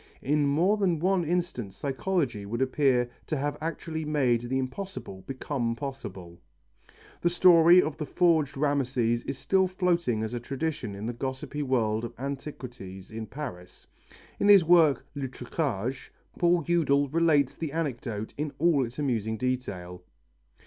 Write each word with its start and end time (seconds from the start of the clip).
In 0.23 0.47
more 0.47 0.77
than 0.77 0.97
one 0.97 1.23
instance 1.23 1.75
psychology 1.77 2.43
would 2.43 2.59
appear 2.59 3.07
to 3.27 3.37
have 3.37 3.55
actually 3.61 4.03
made 4.03 4.41
the 4.41 4.57
impossible 4.57 5.23
become 5.27 5.75
possible. 5.75 6.41
The 7.21 7.29
story 7.29 7.83
of 7.83 7.97
the 7.97 8.07
forged 8.07 8.57
Rameses 8.57 9.21
is 9.25 9.37
still 9.37 9.67
floating 9.67 10.23
as 10.23 10.33
a 10.33 10.39
tradition 10.39 10.95
in 10.95 11.05
the 11.05 11.13
gossipy 11.13 11.61
world 11.61 12.03
of 12.03 12.15
antiquities 12.17 13.11
in 13.11 13.27
Paris. 13.27 13.85
In 14.39 14.47
his 14.47 14.65
work, 14.65 15.05
Le 15.13 15.27
Truquage, 15.27 16.11
Paul 16.39 16.63
Eudel 16.65 17.07
relates 17.09 17.55
the 17.55 17.71
anecdote 17.71 18.33
in 18.39 18.53
all 18.57 18.83
its 18.83 18.97
amusing 18.97 19.37
detail. 19.37 20.01